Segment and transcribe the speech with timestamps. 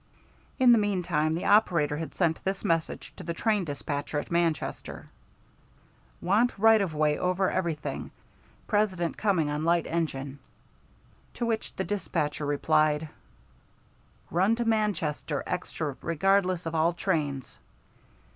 [0.57, 5.05] In the meantime, the operator had sent this message to the train despatcher at Manchester:
[6.21, 8.09] Want right of way over everything.
[8.65, 8.95] Pres.
[9.15, 10.39] coming on light engine.
[11.35, 13.09] To which the despatcher replied:
[14.31, 17.59] Run to Manchester extra regardless of all trains.